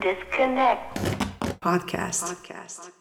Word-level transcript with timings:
Disconnect. 0.00 0.96
Podcast. 1.60 2.24
Podcast. 2.24 2.86
You 2.86 2.92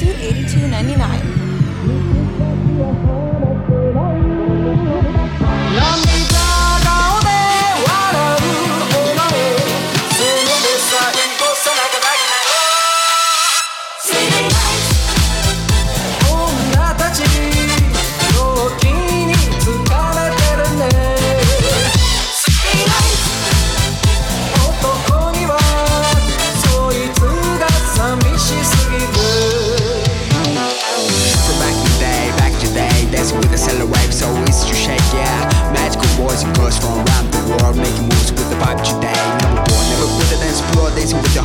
Makarosu 0.00 0.06
8299. 0.06 1.39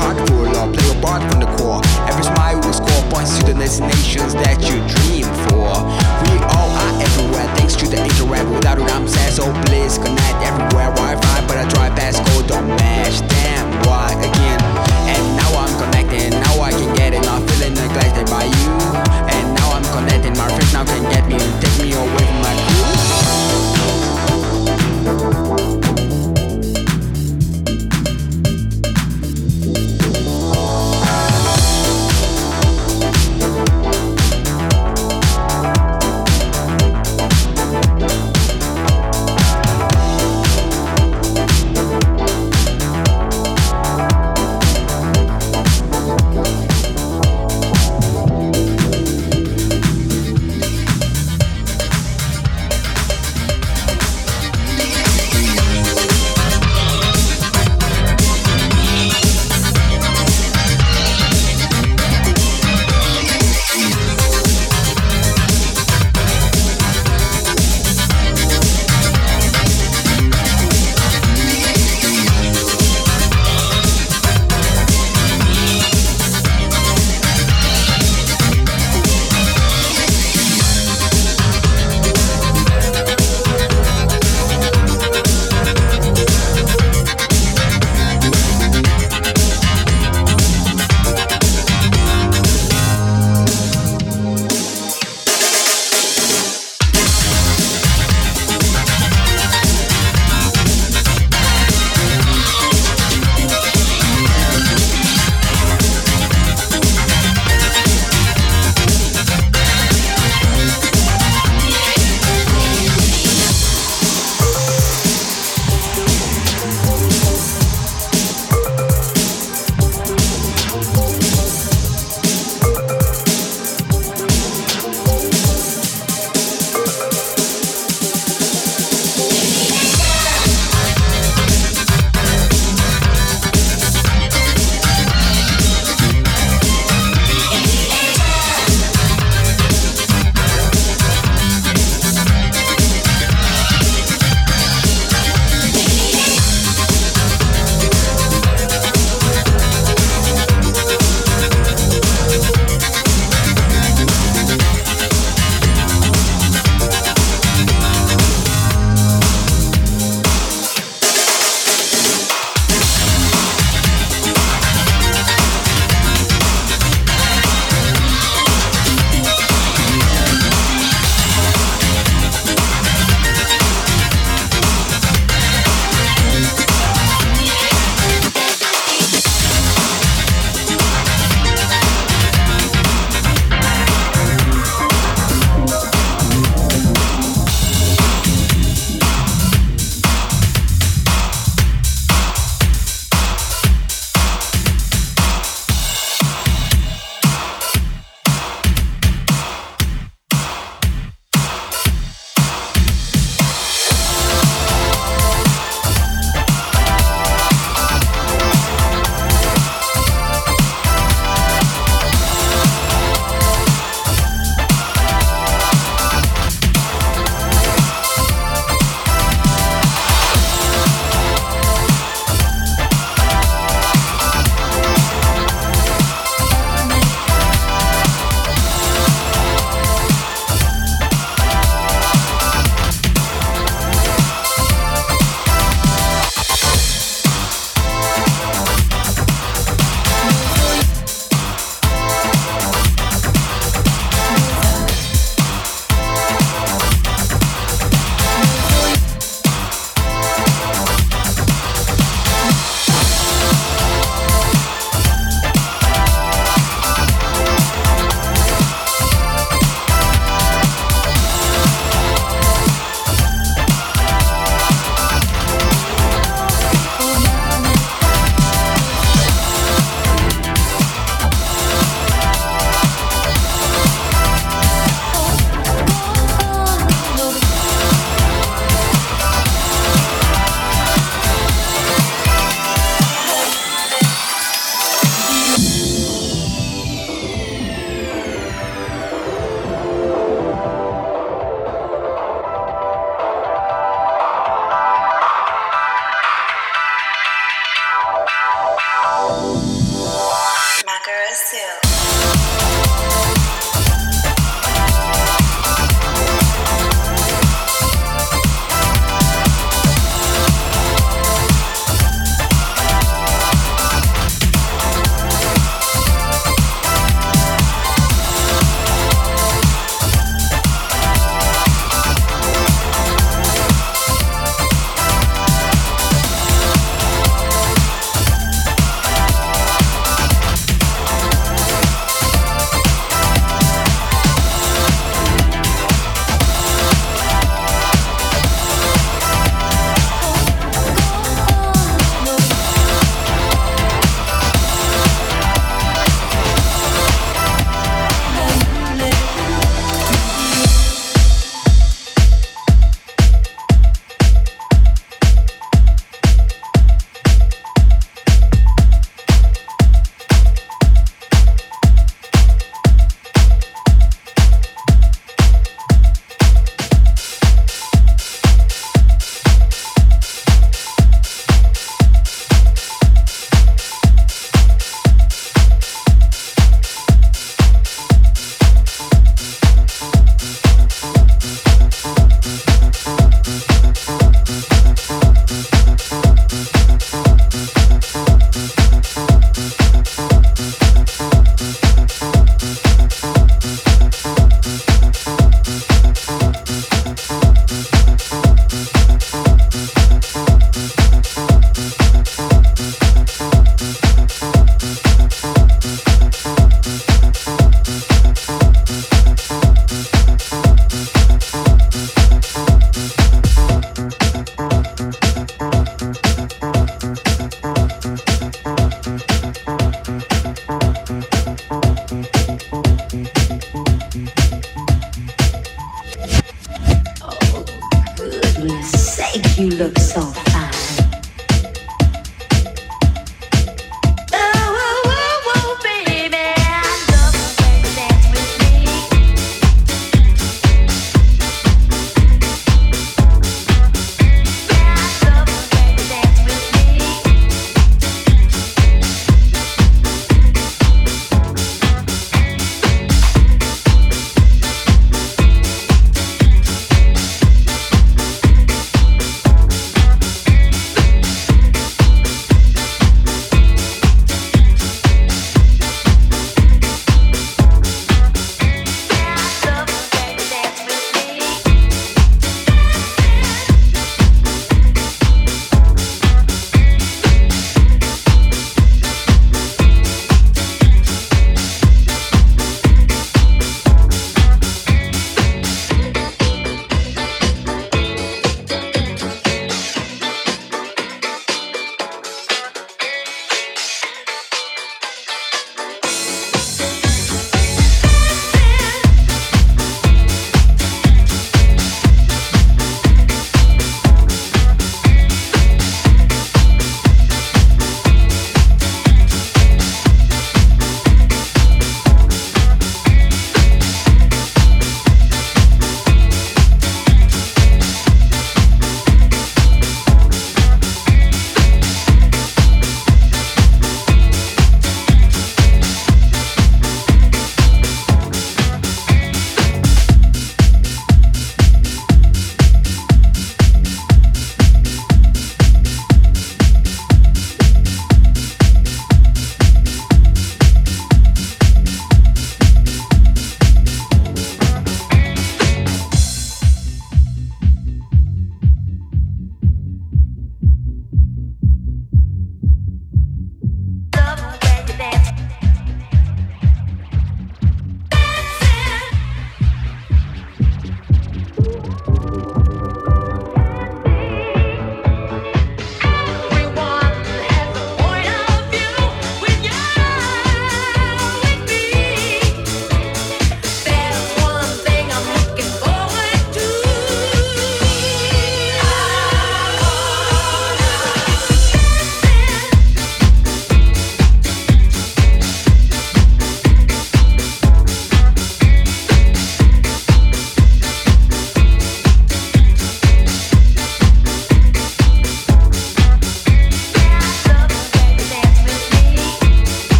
Full 0.00 0.56
of 0.56 0.72
play 0.72 0.84
your 0.86 1.00
part 1.02 1.22
from 1.28 1.40
the 1.40 1.48
core. 1.56 1.80
Every 2.08 2.24
smile 2.24 2.60
will 2.60 2.72
score 2.72 3.02
points 3.12 3.38
to 3.38 3.44
the 3.44 3.54
destinations 3.54 4.34
that 4.34 4.60
you 4.64 4.80
dream 4.88 5.28
for. 5.48 5.68
We 6.24 6.32
all 6.56 6.70
are 6.72 6.94
everywhere, 7.02 7.46
thanks 7.56 7.76
to 7.76 7.86
the 7.86 8.00
internet. 8.00 8.46
Without 8.48 8.78
it, 8.78 8.88
I'm 8.90 9.06
sad, 9.08 9.32
so 9.32 9.52
please 9.66 9.98
connect 9.98 10.36
everywhere. 10.42 10.90
Wi-Fi, 10.96 11.46
but 11.46 11.56
I 11.56 11.64
drive 11.68 11.94
past 11.96 12.24
code, 12.32 12.46
don't 12.48 12.68
match. 12.80 13.20
Damn, 13.28 13.68
why 13.86 14.12
again? 14.16 14.60
And 15.12 15.24
now 15.36 15.50
I'm 15.60 15.74
connecting. 15.78 16.30
now 16.30 16.60
I 16.60 16.70
can 16.72 16.94
get 16.96 17.14
it, 17.14 17.22
not 17.24 17.42
feeling 17.50 17.74
neglected 17.74 18.26
by 18.26 18.44
you. 18.44 18.72
And 19.36 19.54
now 19.54 19.76
I'm 19.76 19.86
connecting. 19.92 20.34
my 20.36 20.48
friends 20.48 20.72
now 20.72 20.84
can 20.84 21.02
get 21.10 21.26
me 21.28 21.36
and 21.36 21.54
take 21.60 21.76
me 21.82 21.92
away 21.92 22.24
from 22.24 22.40
my 22.40 22.54
crew. 25.74 25.79